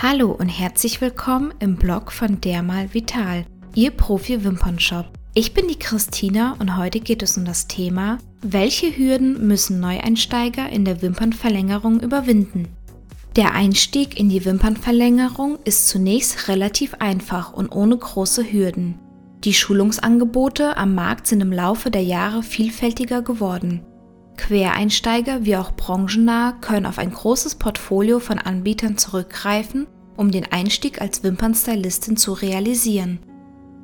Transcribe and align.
Hallo 0.00 0.30
und 0.30 0.48
herzlich 0.48 1.00
willkommen 1.00 1.52
im 1.58 1.74
Blog 1.74 2.12
von 2.12 2.40
Dermal 2.40 2.94
Vital, 2.94 3.44
Ihr 3.74 3.90
Profi-Wimpernshop. 3.90 5.06
Ich 5.34 5.54
bin 5.54 5.66
die 5.66 5.76
Christina 5.76 6.54
und 6.60 6.76
heute 6.76 7.00
geht 7.00 7.20
es 7.20 7.36
um 7.36 7.44
das 7.44 7.66
Thema, 7.66 8.18
welche 8.40 8.96
Hürden 8.96 9.44
müssen 9.48 9.80
Neueinsteiger 9.80 10.68
in 10.68 10.84
der 10.84 11.02
Wimpernverlängerung 11.02 11.98
überwinden? 11.98 12.68
Der 13.34 13.54
Einstieg 13.54 14.20
in 14.20 14.28
die 14.28 14.44
Wimpernverlängerung 14.44 15.58
ist 15.64 15.88
zunächst 15.88 16.46
relativ 16.46 16.94
einfach 17.00 17.52
und 17.52 17.68
ohne 17.70 17.96
große 17.96 18.52
Hürden. 18.52 19.00
Die 19.42 19.52
Schulungsangebote 19.52 20.76
am 20.76 20.94
Markt 20.94 21.26
sind 21.26 21.40
im 21.40 21.52
Laufe 21.52 21.90
der 21.90 22.04
Jahre 22.04 22.44
vielfältiger 22.44 23.22
geworden. 23.22 23.80
Quereinsteiger 24.38 25.44
wie 25.44 25.56
auch 25.56 25.72
branchennahe 25.72 26.54
können 26.62 26.86
auf 26.86 26.98
ein 26.98 27.12
großes 27.12 27.56
Portfolio 27.56 28.18
von 28.20 28.38
Anbietern 28.38 28.96
zurückgreifen, 28.96 29.86
um 30.16 30.30
den 30.30 30.50
Einstieg 30.50 31.02
als 31.02 31.22
Wimpernstylistin 31.22 32.16
zu 32.16 32.32
realisieren. 32.32 33.18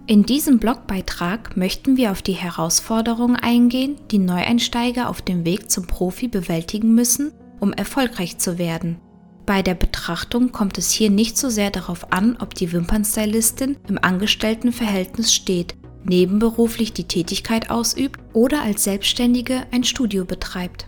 In 0.06 0.24
diesem 0.24 0.58
Blogbeitrag 0.58 1.56
möchten 1.56 1.96
wir 1.96 2.10
auf 2.10 2.22
die 2.22 2.32
Herausforderungen 2.32 3.36
eingehen, 3.36 3.96
die 4.10 4.18
Neueinsteiger 4.18 5.08
auf 5.08 5.22
dem 5.22 5.44
Weg 5.44 5.70
zum 5.70 5.86
Profi 5.86 6.28
bewältigen 6.28 6.94
müssen, 6.94 7.32
um 7.60 7.72
erfolgreich 7.72 8.38
zu 8.38 8.58
werden. 8.58 8.98
Bei 9.46 9.62
der 9.62 9.74
Betrachtung 9.74 10.52
kommt 10.52 10.78
es 10.78 10.90
hier 10.90 11.10
nicht 11.10 11.36
so 11.36 11.50
sehr 11.50 11.70
darauf 11.70 12.12
an, 12.12 12.36
ob 12.40 12.54
die 12.54 12.72
Wimpernstylistin 12.72 13.76
im 13.88 13.98
Angestelltenverhältnis 14.02 15.34
steht, 15.34 15.74
nebenberuflich 16.04 16.92
die 16.92 17.04
Tätigkeit 17.04 17.70
ausübt 17.70 18.20
oder 18.32 18.62
als 18.62 18.84
Selbstständige 18.84 19.62
ein 19.70 19.84
Studio 19.84 20.24
betreibt. 20.24 20.86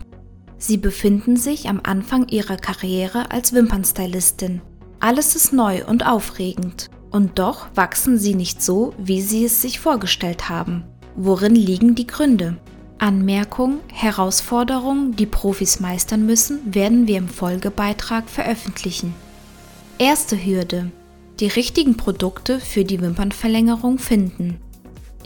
Sie 0.57 0.77
befinden 0.77 1.37
sich 1.37 1.69
am 1.69 1.81
Anfang 1.83 2.27
ihrer 2.29 2.57
Karriere 2.57 3.31
als 3.31 3.53
Wimpernstylistin. 3.53 4.61
Alles 4.99 5.35
ist 5.35 5.53
neu 5.53 5.85
und 5.85 6.05
aufregend. 6.05 6.89
Und 7.11 7.39
doch 7.39 7.67
wachsen 7.75 8.17
sie 8.17 8.35
nicht 8.35 8.61
so, 8.61 8.93
wie 8.97 9.21
sie 9.21 9.45
es 9.45 9.61
sich 9.61 9.79
vorgestellt 9.79 10.49
haben. 10.49 10.83
Worin 11.15 11.55
liegen 11.55 11.95
die 11.95 12.07
Gründe? 12.07 12.57
Anmerkung, 12.99 13.79
Herausforderungen, 13.93 15.15
die 15.15 15.27
Profis 15.27 15.79
meistern 15.79 16.25
müssen, 16.25 16.73
werden 16.73 17.07
wir 17.07 17.17
im 17.17 17.29
Folgebeitrag 17.29 18.27
veröffentlichen. 18.27 19.13
Erste 19.99 20.35
Hürde. 20.35 20.91
Die 21.39 21.47
richtigen 21.47 21.95
Produkte 21.95 22.59
für 22.59 22.83
die 22.83 22.99
Wimpernverlängerung 22.99 23.99
finden. 23.99 24.59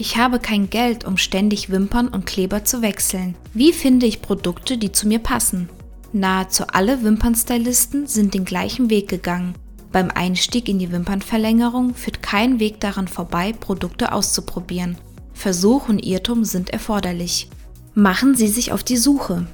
Ich 0.01 0.17
habe 0.17 0.39
kein 0.39 0.71
Geld, 0.71 1.05
um 1.05 1.15
ständig 1.15 1.69
Wimpern 1.69 2.07
und 2.07 2.25
Kleber 2.25 2.65
zu 2.65 2.81
wechseln. 2.81 3.35
Wie 3.53 3.71
finde 3.71 4.07
ich 4.07 4.23
Produkte, 4.23 4.79
die 4.79 4.91
zu 4.91 5.07
mir 5.07 5.19
passen? 5.19 5.69
Nahezu 6.11 6.63
alle 6.73 7.03
Wimpernstylisten 7.03 8.07
sind 8.07 8.33
den 8.33 8.43
gleichen 8.43 8.89
Weg 8.89 9.07
gegangen. 9.09 9.53
Beim 9.91 10.09
Einstieg 10.09 10.67
in 10.67 10.79
die 10.79 10.91
Wimpernverlängerung 10.91 11.93
führt 11.93 12.23
kein 12.23 12.59
Weg 12.59 12.79
daran 12.79 13.07
vorbei, 13.07 13.53
Produkte 13.53 14.11
auszuprobieren. 14.11 14.97
Versuch 15.35 15.87
und 15.87 16.03
Irrtum 16.03 16.45
sind 16.45 16.71
erforderlich. 16.71 17.51
Machen 17.93 18.33
Sie 18.33 18.47
sich 18.47 18.71
auf 18.71 18.83
die 18.83 18.97
Suche. 18.97 19.45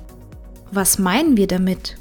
Was 0.71 0.97
meinen 0.97 1.35
wir 1.35 1.47
damit? 1.47 1.97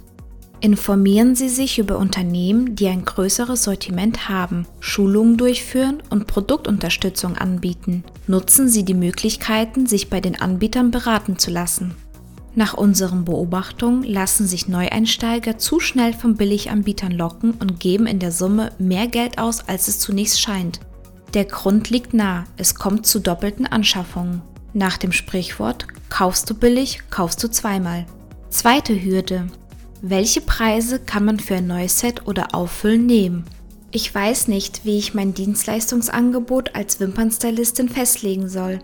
Informieren 0.61 1.35
Sie 1.35 1.51
sich 1.51 1.79
über 1.79 1.99
Unternehmen, 1.99 2.77
die 2.77 2.89
ein 2.89 3.05
größeres 3.05 3.65
Sortiment 3.65 4.29
haben, 4.29 4.67
Schulungen 4.81 5.37
durchführen 5.37 6.03
und 6.09 6.27
Produktunterstützung 6.27 7.37
anbieten. 7.37 8.05
Nutzen 8.27 8.69
Sie 8.69 8.85
die 8.85 8.95
Möglichkeiten, 8.95 9.87
sich 9.87 10.09
bei 10.09 10.21
den 10.21 10.41
Anbietern 10.41 10.91
beraten 10.91 11.39
zu 11.39 11.51
lassen. 11.51 11.95
Nach 12.55 12.73
unseren 12.73 13.27
Beobachtungen 13.27 14.03
lassen 14.03 14.47
sich 14.47 14.67
Neueinsteiger 14.67 15.59
zu 15.59 15.79
schnell 15.79 16.15
von 16.15 16.37
Billiganbietern 16.37 17.13
locken 17.13 17.53
und 17.53 17.79
geben 17.79 18.07
in 18.07 18.19
der 18.19 18.33
Summe 18.33 18.73
mehr 18.79 19.09
Geld 19.09 19.37
aus, 19.37 19.69
als 19.69 19.89
es 19.89 19.99
zunächst 19.99 20.41
scheint. 20.41 20.81
Der 21.35 21.45
Grund 21.45 21.91
liegt 21.91 22.15
nah, 22.15 22.45
es 22.57 22.75
kommt 22.75 23.07
zu 23.07 23.19
doppelten 23.19 23.67
Anschaffungen. 23.67 24.41
Nach 24.73 24.97
dem 24.97 25.13
Sprichwort 25.13 25.87
kaufst 26.09 26.49
du 26.49 26.55
billig, 26.55 27.03
kaufst 27.11 27.45
du 27.45 27.51
zweimal. 27.51 28.07
Zweite 28.49 29.03
Hürde. 29.03 29.49
Welche 30.03 30.43
Preise 30.43 31.01
kann 31.01 31.25
man 31.25 31.41
für 31.41 31.57
ein 31.57 31.67
neues 31.67 32.01
Set 32.01 32.27
oder 32.27 32.55
Auffüllen 32.55 33.07
nehmen? 33.07 33.47
Ich 33.93 34.15
weiß 34.15 34.49
nicht, 34.49 34.85
wie 34.85 34.99
ich 34.99 35.15
mein 35.15 35.33
Dienstleistungsangebot 35.33 36.75
als 36.75 37.01
Wimpernstylistin 37.01 37.89
festlegen 37.89 38.49
soll. 38.49 38.81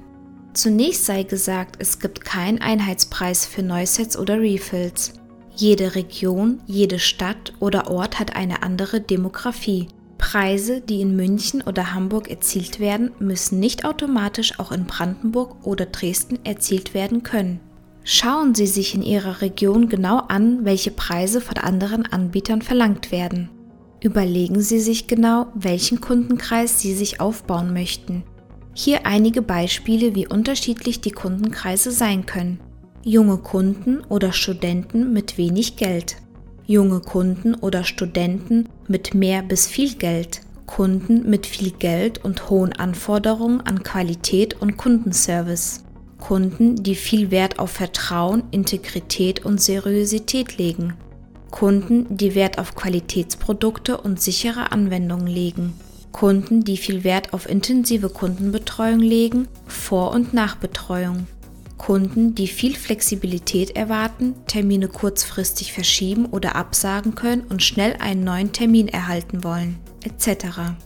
Zunächst 0.54 1.04
sei 1.04 1.22
gesagt, 1.24 1.76
es 1.78 1.98
gibt 1.98 2.24
keinen 2.24 2.62
Einheitspreis 2.62 3.44
für 3.44 3.62
Neusets 3.62 4.16
oder 4.16 4.40
Refills. 4.40 5.12
Jede 5.54 5.94
Region, 5.94 6.60
jede 6.66 6.98
Stadt 6.98 7.52
oder 7.60 7.90
Ort 7.90 8.18
hat 8.18 8.34
eine 8.34 8.62
andere 8.62 9.02
Demografie. 9.02 9.88
Preise, 10.16 10.80
die 10.80 11.02
in 11.02 11.14
München 11.14 11.60
oder 11.62 11.92
Hamburg 11.92 12.30
erzielt 12.30 12.80
werden, 12.80 13.10
müssen 13.18 13.60
nicht 13.60 13.84
automatisch 13.84 14.58
auch 14.58 14.72
in 14.72 14.86
Brandenburg 14.86 15.66
oder 15.66 15.84
Dresden 15.84 16.38
erzielt 16.44 16.94
werden 16.94 17.22
können. 17.22 17.60
Schauen 18.04 18.54
Sie 18.54 18.66
sich 18.66 18.94
in 18.94 19.02
Ihrer 19.02 19.40
Region 19.42 19.88
genau 19.88 20.18
an, 20.18 20.64
welche 20.64 20.90
Preise 20.90 21.40
von 21.40 21.56
anderen 21.58 22.04
Anbietern 22.04 22.60
verlangt 22.60 23.12
werden. 23.12 23.48
Überlegen 24.02 24.60
Sie 24.60 24.80
sich 24.80 25.06
genau, 25.06 25.46
welchen 25.54 26.00
Kundenkreis 26.00 26.80
Sie 26.80 26.94
sich 26.94 27.20
aufbauen 27.20 27.72
möchten. 27.72 28.24
Hier 28.74 29.06
einige 29.06 29.42
Beispiele, 29.42 30.16
wie 30.16 30.26
unterschiedlich 30.26 31.00
die 31.00 31.12
Kundenkreise 31.12 31.92
sein 31.92 32.26
können. 32.26 32.58
Junge 33.04 33.38
Kunden 33.38 34.00
oder 34.08 34.32
Studenten 34.32 35.12
mit 35.12 35.38
wenig 35.38 35.76
Geld. 35.76 36.16
Junge 36.66 37.00
Kunden 37.00 37.54
oder 37.54 37.84
Studenten 37.84 38.68
mit 38.88 39.14
mehr 39.14 39.42
bis 39.42 39.68
viel 39.68 39.94
Geld. 39.94 40.40
Kunden 40.66 41.28
mit 41.28 41.46
viel 41.46 41.70
Geld 41.70 42.24
und 42.24 42.50
hohen 42.50 42.72
Anforderungen 42.72 43.60
an 43.60 43.82
Qualität 43.82 44.60
und 44.60 44.76
Kundenservice. 44.76 45.84
Kunden, 46.22 46.84
die 46.84 46.94
viel 46.94 47.32
Wert 47.32 47.58
auf 47.58 47.72
Vertrauen, 47.72 48.44
Integrität 48.52 49.44
und 49.44 49.60
Seriosität 49.60 50.56
legen. 50.56 50.94
Kunden, 51.50 52.16
die 52.16 52.36
Wert 52.36 52.58
auf 52.58 52.76
Qualitätsprodukte 52.76 53.96
und 53.96 54.20
sichere 54.20 54.70
Anwendungen 54.70 55.26
legen. 55.26 55.72
Kunden, 56.12 56.62
die 56.62 56.76
viel 56.76 57.02
Wert 57.02 57.32
auf 57.32 57.48
intensive 57.48 58.08
Kundenbetreuung 58.08 59.00
legen, 59.00 59.48
Vor- 59.66 60.12
und 60.12 60.32
Nachbetreuung. 60.32 61.26
Kunden, 61.76 62.36
die 62.36 62.46
viel 62.46 62.76
Flexibilität 62.76 63.74
erwarten, 63.74 64.36
Termine 64.46 64.86
kurzfristig 64.86 65.72
verschieben 65.72 66.26
oder 66.26 66.54
absagen 66.54 67.16
können 67.16 67.42
und 67.48 67.64
schnell 67.64 67.96
einen 67.98 68.22
neuen 68.22 68.52
Termin 68.52 68.86
erhalten 68.86 69.42
wollen, 69.42 69.80
etc. 70.04 70.76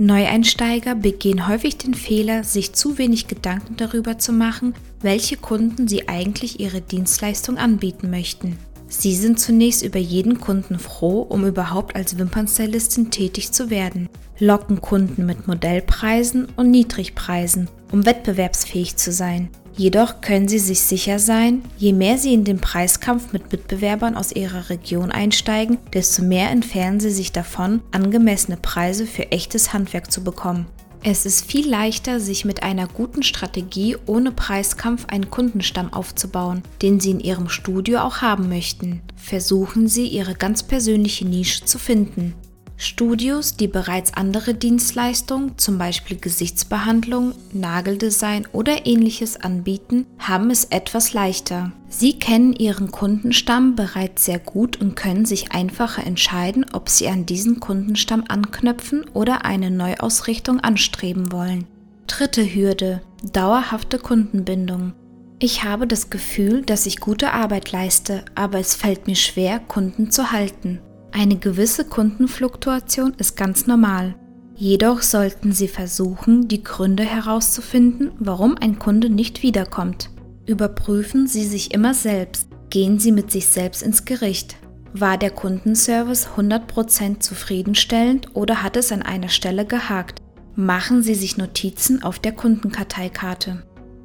Neueinsteiger 0.00 0.94
begehen 0.94 1.46
häufig 1.46 1.76
den 1.76 1.92
Fehler, 1.92 2.42
sich 2.42 2.72
zu 2.72 2.96
wenig 2.96 3.28
Gedanken 3.28 3.76
darüber 3.76 4.16
zu 4.16 4.32
machen, 4.32 4.74
welche 5.02 5.36
Kunden 5.36 5.88
sie 5.88 6.08
eigentlich 6.08 6.58
ihre 6.58 6.80
Dienstleistung 6.80 7.58
anbieten 7.58 8.08
möchten. 8.08 8.56
Sie 8.88 9.14
sind 9.14 9.38
zunächst 9.38 9.82
über 9.82 9.98
jeden 9.98 10.40
Kunden 10.40 10.78
froh, 10.78 11.20
um 11.20 11.44
überhaupt 11.44 11.96
als 11.96 12.16
Wimpernstylistin 12.16 13.10
tätig 13.10 13.52
zu 13.52 13.68
werden, 13.68 14.08
locken 14.38 14.80
Kunden 14.80 15.26
mit 15.26 15.46
Modellpreisen 15.46 16.48
und 16.56 16.70
Niedrigpreisen, 16.70 17.68
um 17.92 18.06
wettbewerbsfähig 18.06 18.96
zu 18.96 19.12
sein. 19.12 19.50
Jedoch 19.80 20.20
können 20.20 20.46
Sie 20.46 20.58
sich 20.58 20.82
sicher 20.82 21.18
sein, 21.18 21.62
je 21.78 21.94
mehr 21.94 22.18
Sie 22.18 22.34
in 22.34 22.44
den 22.44 22.58
Preiskampf 22.58 23.32
mit 23.32 23.50
Mitbewerbern 23.50 24.14
aus 24.14 24.30
Ihrer 24.30 24.68
Region 24.68 25.10
einsteigen, 25.10 25.78
desto 25.94 26.22
mehr 26.22 26.50
entfernen 26.50 27.00
Sie 27.00 27.08
sich 27.08 27.32
davon, 27.32 27.80
angemessene 27.90 28.58
Preise 28.58 29.06
für 29.06 29.32
echtes 29.32 29.72
Handwerk 29.72 30.12
zu 30.12 30.22
bekommen. 30.22 30.66
Es 31.02 31.24
ist 31.24 31.46
viel 31.46 31.66
leichter, 31.66 32.20
sich 32.20 32.44
mit 32.44 32.62
einer 32.62 32.88
guten 32.88 33.22
Strategie 33.22 33.96
ohne 34.04 34.32
Preiskampf 34.32 35.06
einen 35.06 35.30
Kundenstamm 35.30 35.94
aufzubauen, 35.94 36.62
den 36.82 37.00
Sie 37.00 37.12
in 37.12 37.20
Ihrem 37.20 37.48
Studio 37.48 38.00
auch 38.00 38.18
haben 38.18 38.50
möchten. 38.50 39.00
Versuchen 39.16 39.88
Sie, 39.88 40.08
Ihre 40.08 40.34
ganz 40.34 40.62
persönliche 40.62 41.26
Nische 41.26 41.64
zu 41.64 41.78
finden. 41.78 42.34
Studios, 42.82 43.56
die 43.56 43.68
bereits 43.68 44.14
andere 44.14 44.54
Dienstleistungen, 44.54 45.58
zum 45.58 45.76
Beispiel 45.76 46.16
Gesichtsbehandlung, 46.16 47.34
Nageldesign 47.52 48.48
oder 48.52 48.86
ähnliches 48.86 49.38
anbieten, 49.38 50.06
haben 50.18 50.50
es 50.50 50.64
etwas 50.64 51.12
leichter. 51.12 51.72
Sie 51.90 52.18
kennen 52.18 52.54
ihren 52.54 52.90
Kundenstamm 52.90 53.76
bereits 53.76 54.24
sehr 54.24 54.38
gut 54.38 54.80
und 54.80 54.96
können 54.96 55.26
sich 55.26 55.52
einfacher 55.52 56.06
entscheiden, 56.06 56.64
ob 56.72 56.88
sie 56.88 57.08
an 57.08 57.26
diesen 57.26 57.60
Kundenstamm 57.60 58.24
anknüpfen 58.26 59.04
oder 59.12 59.44
eine 59.44 59.70
Neuausrichtung 59.70 60.60
anstreben 60.60 61.32
wollen. 61.32 61.66
Dritte 62.06 62.42
Hürde. 62.42 63.02
Dauerhafte 63.22 63.98
Kundenbindung. 63.98 64.94
Ich 65.38 65.64
habe 65.64 65.86
das 65.86 66.08
Gefühl, 66.08 66.62
dass 66.62 66.86
ich 66.86 67.00
gute 67.00 67.32
Arbeit 67.34 67.72
leiste, 67.72 68.24
aber 68.34 68.58
es 68.58 68.74
fällt 68.74 69.06
mir 69.06 69.16
schwer, 69.16 69.58
Kunden 69.58 70.10
zu 70.10 70.32
halten. 70.32 70.80
Eine 71.12 71.36
gewisse 71.36 71.84
Kundenfluktuation 71.84 73.14
ist 73.18 73.36
ganz 73.36 73.66
normal. 73.66 74.14
Jedoch 74.54 75.02
sollten 75.02 75.52
Sie 75.52 75.68
versuchen, 75.68 76.46
die 76.46 76.62
Gründe 76.62 77.02
herauszufinden, 77.02 78.12
warum 78.18 78.56
ein 78.58 78.78
Kunde 78.78 79.10
nicht 79.10 79.42
wiederkommt. 79.42 80.10
Überprüfen 80.46 81.26
Sie 81.26 81.44
sich 81.44 81.72
immer 81.72 81.94
selbst. 81.94 82.48
Gehen 82.68 82.98
Sie 82.98 83.10
mit 83.10 83.30
sich 83.30 83.46
selbst 83.46 83.82
ins 83.82 84.04
Gericht. 84.04 84.56
War 84.92 85.18
der 85.18 85.30
Kundenservice 85.30 86.28
100% 86.36 87.20
zufriedenstellend 87.20 88.34
oder 88.34 88.62
hat 88.62 88.76
es 88.76 88.92
an 88.92 89.02
einer 89.02 89.28
Stelle 89.28 89.64
gehakt? 89.64 90.20
Machen 90.56 91.02
Sie 91.02 91.14
sich 91.14 91.36
Notizen 91.36 92.02
auf 92.02 92.18
der 92.18 92.32
Kundenkarteikarte. 92.32 93.62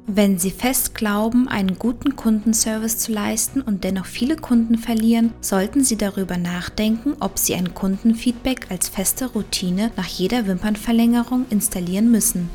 Wenn 0.08 0.38
Sie 0.38 0.52
fest 0.52 0.94
glauben, 0.94 1.48
einen 1.48 1.80
guten 1.80 2.14
Kundenservice 2.14 2.98
zu 2.98 3.10
leisten 3.10 3.60
und 3.60 3.82
dennoch 3.82 4.06
viele 4.06 4.36
Kunden 4.36 4.78
verlieren, 4.78 5.32
sollten 5.40 5.82
Sie 5.82 5.96
darüber 5.96 6.36
nachdenken, 6.36 7.16
ob 7.18 7.38
Sie 7.38 7.56
ein 7.56 7.74
Kundenfeedback 7.74 8.70
als 8.70 8.88
feste 8.88 9.26
Routine 9.26 9.90
nach 9.96 10.06
jeder 10.06 10.46
Wimpernverlängerung 10.46 11.46
installieren 11.50 12.12
müssen. 12.12 12.48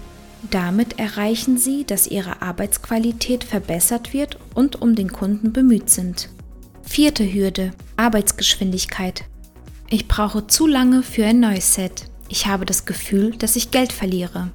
Damit 0.49 0.97
erreichen 0.97 1.57
Sie, 1.57 1.83
dass 1.83 2.07
Ihre 2.07 2.41
Arbeitsqualität 2.41 3.43
verbessert 3.43 4.13
wird 4.13 4.37
und 4.55 4.81
um 4.81 4.95
den 4.95 5.11
Kunden 5.11 5.51
bemüht 5.51 5.89
sind. 5.89 6.29
Vierte 6.83 7.31
Hürde. 7.31 7.71
Arbeitsgeschwindigkeit. 7.97 9.25
Ich 9.89 10.07
brauche 10.07 10.47
zu 10.47 10.67
lange 10.67 11.03
für 11.03 11.25
ein 11.25 11.41
neues 11.41 11.75
Set. 11.75 12.05
Ich 12.29 12.47
habe 12.47 12.65
das 12.65 12.85
Gefühl, 12.85 13.31
dass 13.31 13.57
ich 13.57 13.71
Geld 13.71 13.91
verliere. 13.91 14.51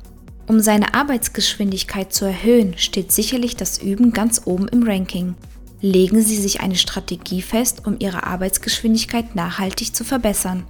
Um 0.49 0.61
seine 0.61 0.95
Arbeitsgeschwindigkeit 0.95 2.13
zu 2.13 2.25
erhöhen, 2.25 2.75
steht 2.79 3.11
sicherlich 3.11 3.57
das 3.57 3.79
Üben 3.79 4.13
ganz 4.13 4.43
oben 4.45 4.69
im 4.69 4.85
Ranking. 4.85 5.35
Legen 5.81 6.23
Sie 6.23 6.37
sich 6.37 6.61
eine 6.61 6.77
Strategie 6.77 7.43
fest, 7.43 7.83
um 7.85 7.97
Ihre 7.99 8.25
Arbeitsgeschwindigkeit 8.25 9.35
nachhaltig 9.35 9.95
zu 9.95 10.05
verbessern. 10.05 10.65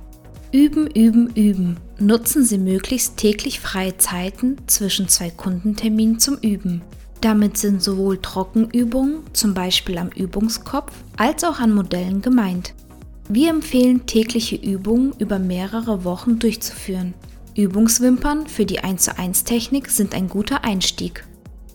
Üben, 0.51 0.87
üben, 0.87 1.31
üben. 1.35 1.77
Nutzen 1.99 2.45
Sie 2.45 2.59
möglichst 2.59 3.19
täglich 3.19 3.61
freie 3.61 3.99
Zeiten 3.99 4.57
zwischen 4.67 5.09
zwei 5.09 5.31
Kundenterminen 5.31 6.19
zum 6.19 6.39
Üben. 6.39 6.83
Damit 7.21 7.59
sind 7.59 7.83
sowohl 7.83 8.21
Trockenübungen, 8.21 9.21
zum 9.33 9.53
Beispiel 9.53 9.99
am 9.99 10.09
Übungskopf, 10.09 10.93
als 11.17 11.45
auch 11.45 11.59
an 11.61 11.75
Modellen 11.75 12.23
gemeint. 12.23 12.75
Wir 13.29 13.51
empfehlen 13.51 14.07
tägliche 14.07 14.57
Übungen 14.57 15.13
über 15.19 15.39
mehrere 15.39 16.05
Wochen 16.05 16.39
durchzuführen. 16.39 17.15
Übungswimpern 17.57 18.47
für 18.47 18.67
die 18.67 18.81
1 18.81 19.05
zu 19.05 19.19
1 19.19 19.45
Technik 19.45 19.89
sind 19.89 20.15
ein 20.15 20.29
guter 20.29 20.63
Einstieg. 20.63 21.25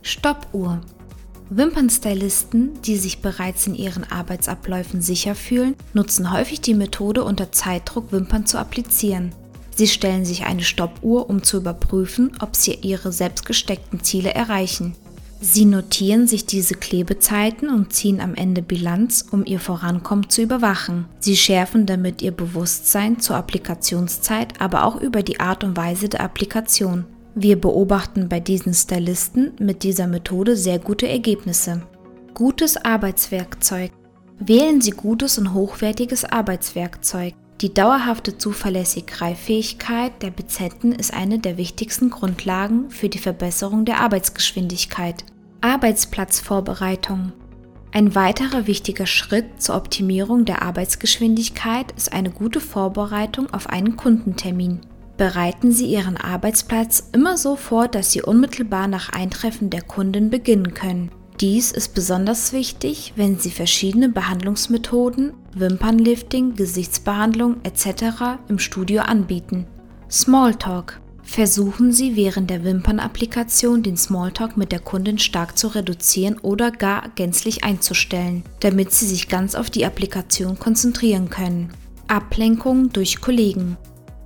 Stoppuhr. 0.04 0.82
Wimpernstylisten, 1.50 2.80
die 2.84 2.98
sich 2.98 3.22
bereits 3.24 3.66
in 3.66 3.74
ihren 3.74 4.04
Arbeitsabläufen 4.04 5.02
sicher 5.02 5.34
fühlen, 5.34 5.76
nutzen 5.94 6.32
häufig 6.32 6.62
die 6.62 6.76
Methode 6.76 7.24
unter 7.24 7.52
Zeitdruck 7.52 8.12
Wimpern 8.12 8.46
zu 8.46 8.60
applizieren. 8.60 9.34
Sie 9.76 9.88
stellen 9.88 10.24
sich 10.24 10.46
eine 10.46 10.62
Stoppuhr, 10.62 11.28
um 11.28 11.42
zu 11.42 11.58
überprüfen, 11.58 12.32
ob 12.42 12.56
sie 12.56 12.76
ihre 12.76 13.12
selbst 13.12 13.48
gesteckten 13.48 14.04
Ziele 14.04 14.36
erreichen. 14.36 14.96
Sie 15.44 15.66
notieren 15.66 16.28
sich 16.28 16.46
diese 16.46 16.76
Klebezeiten 16.76 17.70
und 17.70 17.94
ziehen 17.94 18.22
am 18.22 18.36
Ende 18.36 18.62
Bilanz, 18.62 19.26
um 19.32 19.44
ihr 19.44 19.60
Vorankommen 19.60 20.30
zu 20.30 20.44
überwachen. 20.44 21.06
Sie 21.20 21.36
schärfen 21.36 21.88
damit 21.88 22.22
ihr 22.22 22.32
Bewusstsein 22.32 23.20
zur 23.20 23.38
Applikationszeit, 23.38 24.62
aber 24.62 24.86
auch 24.86 25.02
über 25.02 25.24
die 25.24 25.40
Art 25.40 25.64
und 25.64 25.76
Weise 25.76 26.10
der 26.10 26.22
Applikation. 26.22 27.06
Wir 27.34 27.60
beobachten 27.60 28.30
bei 28.30 28.40
diesen 28.40 28.76
Stylisten 28.76 29.54
mit 29.60 29.82
dieser 29.82 30.06
Methode 30.06 30.56
sehr 30.56 30.78
gute 30.78 31.08
Ergebnisse. 31.08 31.82
Gutes 32.36 32.78
Arbeitswerkzeug. 32.78 33.92
Wählen 34.38 34.80
Sie 34.80 34.92
gutes 34.92 35.40
und 35.40 35.56
hochwertiges 35.56 36.24
Arbeitswerkzeug. 36.24 37.34
Die 37.62 37.72
dauerhafte 37.72 38.40
zuverlässige 38.40 39.06
Greiffähigkeit 39.06 40.24
der 40.24 40.32
Bezenten 40.32 40.94
ist 40.94 41.14
eine 41.14 41.38
der 41.38 41.58
wichtigsten 41.58 42.10
Grundlagen 42.10 42.90
für 42.90 43.08
die 43.08 43.20
Verbesserung 43.20 43.86
der 43.86 44.00
Arbeitsgeschwindigkeit. 44.00 45.24
Arbeitsplatzvorbereitung. 45.62 47.34
Ein 47.92 48.16
weiterer 48.16 48.66
wichtiger 48.66 49.06
Schritt 49.06 49.62
zur 49.62 49.76
Optimierung 49.76 50.46
der 50.46 50.64
Arbeitsgeschwindigkeit 50.64 51.92
ist 51.96 52.14
eine 52.14 52.32
gute 52.32 52.62
Vorbereitung 52.62 53.54
auf 53.54 53.68
einen 53.68 53.96
Kundentermin. 53.96 54.80
Bereiten 55.18 55.72
Sie 55.72 55.86
Ihren 55.86 56.18
Arbeitsplatz 56.18 57.10
immer 57.14 57.38
so 57.38 57.56
vor, 57.58 57.88
dass 57.88 58.12
Sie 58.12 58.24
unmittelbar 58.24 58.88
nach 58.88 59.10
Eintreffen 59.10 59.70
der 59.70 59.84
Kunden 59.84 60.32
beginnen 60.32 60.74
können. 60.74 61.12
Dies 61.40 61.72
ist 61.72 61.94
besonders 61.94 62.54
wichtig, 62.54 63.14
wenn 63.18 63.38
Sie 63.38 63.52
verschiedene 63.52 64.10
Behandlungsmethoden, 64.10 65.34
Wimpernlifting, 65.54 66.56
Gesichtsbehandlung 66.56 67.58
etc. 67.64 68.40
im 68.48 68.60
Studio 68.60 69.02
anbieten. 69.02 69.68
Smalltalk 70.10 71.02
Versuchen 71.24 71.94
Sie 71.94 72.16
während 72.16 72.50
der 72.50 72.64
Wimpernapplikation 72.64 73.84
den 73.84 73.96
Smalltalk 73.96 74.58
mit 74.58 74.72
der 74.72 74.80
Kundin 74.80 75.18
stark 75.18 75.58
zu 75.58 75.68
reduzieren 75.68 76.38
oder 76.40 76.72
gar 76.72 77.10
gänzlich 77.16 77.64
einzustellen, 77.64 78.44
damit 78.60 78.92
Sie 78.92 79.06
sich 79.06 79.30
ganz 79.30 79.56
auf 79.56 79.70
die 79.70 79.86
Applikation 79.86 80.60
konzentrieren 80.60 81.30
können. 81.30 81.72
Ablenkung 82.08 82.92
durch 82.92 83.22
Kollegen. 83.22 83.78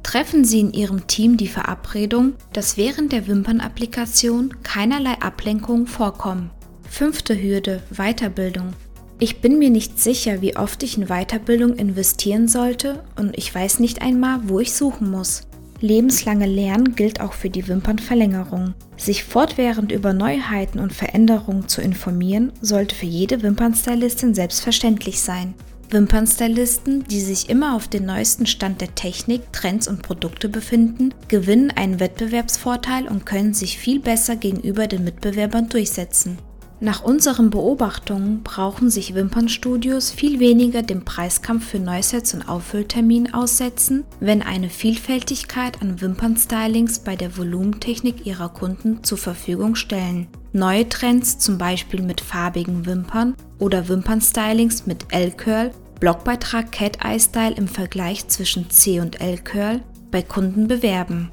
Treffen 0.02 0.46
Sie 0.46 0.62
in 0.62 0.74
Ihrem 0.74 1.06
Team 1.08 1.38
die 1.38 1.48
Verabredung, 1.48 2.34
dass 2.54 2.78
während 2.78 3.12
der 3.12 3.28
Wimpernapplikation 3.28 4.64
keinerlei 4.64 5.22
Ablenkungen 5.22 5.88
vorkommen. 5.88 6.50
Fünfte 6.90 7.40
Hürde 7.40 7.84
Weiterbildung. 7.92 8.74
Ich 9.18 9.40
bin 9.40 9.60
mir 9.60 9.70
nicht 9.70 9.98
sicher, 9.98 10.42
wie 10.42 10.58
oft 10.58 10.84
ich 10.84 10.98
in 10.98 11.08
Weiterbildung 11.08 11.76
investieren 11.76 12.50
sollte 12.50 13.04
und 13.16 13.38
ich 13.38 13.54
weiß 13.54 13.80
nicht 13.80 14.02
einmal, 14.02 14.42
wo 14.44 14.60
ich 14.60 14.74
suchen 14.74 15.10
muss. 15.10 15.44
Lebenslange 15.80 16.46
Lernen 16.46 16.96
gilt 16.96 17.22
auch 17.22 17.34
für 17.34 17.50
die 17.50 17.68
Wimpernverlängerung. 17.68 18.74
Sich 18.98 19.24
fortwährend 19.24 19.92
über 19.92 20.14
Neuheiten 20.14 20.80
und 20.80 20.92
Veränderungen 20.92 21.68
zu 21.70 21.82
informieren, 21.82 22.52
sollte 22.62 22.96
für 22.96 23.06
jede 23.06 23.42
Wimpernstylistin 23.42 24.34
selbstverständlich 24.34 25.22
sein. 25.22 25.54
Wimpernstylisten, 25.92 27.04
die 27.06 27.22
sich 27.22 27.50
immer 27.50 27.76
auf 27.76 27.88
den 27.88 28.06
neuesten 28.06 28.48
Stand 28.48 28.82
der 28.82 28.96
Technik, 28.96 29.54
Trends 29.54 29.88
und 29.88 30.02
Produkte 30.02 30.50
befinden, 30.50 31.14
gewinnen 31.28 31.72
einen 31.72 32.00
Wettbewerbsvorteil 32.00 33.08
und 33.08 33.26
können 33.26 33.54
sich 33.54 33.78
viel 33.78 34.00
besser 34.00 34.36
gegenüber 34.36 34.88
den 34.88 35.04
Mitbewerbern 35.04 35.70
durchsetzen. 35.70 36.38
Nach 36.82 37.04
unseren 37.04 37.50
Beobachtungen 37.50 38.44
brauchen 38.44 38.90
sich 38.90 39.16
Wimpernstudios 39.16 40.12
viel 40.12 40.42
weniger 40.42 40.82
dem 40.82 41.06
Preiskampf 41.06 41.70
für 41.70 41.80
Neusets 41.80 42.34
und 42.34 42.50
Auffüllterminen 42.50 43.34
aussetzen, 43.34 44.04
wenn 44.20 44.42
eine 44.42 44.70
Vielfältigkeit 44.70 45.82
an 45.82 46.02
Wimpernstylings 46.02 47.00
bei 47.00 47.16
der 47.16 47.38
Volumentechnik 47.38 48.26
ihrer 48.26 48.50
Kunden 48.50 49.04
zur 49.04 49.18
Verfügung 49.18 49.76
stellen. 49.76 50.28
Neue 50.52 50.88
Trends, 50.90 51.38
zum 51.38 51.58
Beispiel 51.58 52.02
mit 52.02 52.20
farbigen 52.20 52.86
Wimpern 52.86 53.36
oder 53.58 53.88
Wimpernstylings 53.88 54.86
mit 54.86 55.06
L-Curl, 55.12 55.72
Blogbeitrag 56.02 56.74
Cat 56.74 57.06
Eye 57.06 57.20
Style 57.20 57.56
im 57.56 57.70
Vergleich 57.70 58.28
zwischen 58.28 58.70
C 58.70 59.00
und 59.00 59.22
L-Curl 59.22 59.82
bei 60.12 60.22
Kunden 60.22 60.68
bewerben. 60.68 61.32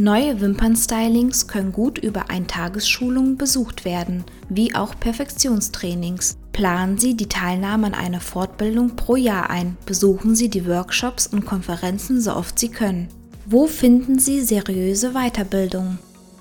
Neue 0.00 0.40
Wimpernstylings 0.40 1.46
können 1.46 1.72
gut 1.72 1.98
über 1.98 2.30
Eintagesschulungen 2.30 3.36
besucht 3.36 3.84
werden, 3.84 4.24
wie 4.48 4.74
auch 4.74 4.98
Perfektionstrainings. 4.98 6.38
Planen 6.52 6.96
Sie 6.96 7.14
die 7.14 7.28
Teilnahme 7.28 7.88
an 7.88 7.92
einer 7.92 8.22
Fortbildung 8.22 8.96
pro 8.96 9.16
Jahr 9.16 9.50
ein, 9.50 9.76
besuchen 9.84 10.34
Sie 10.34 10.48
die 10.48 10.66
Workshops 10.66 11.26
und 11.26 11.44
Konferenzen 11.44 12.18
so 12.22 12.34
oft 12.34 12.58
Sie 12.58 12.70
können. 12.70 13.08
Wo 13.44 13.66
finden 13.66 14.18
Sie 14.18 14.40
seriöse 14.40 15.12
Weiterbildung? 15.12 15.98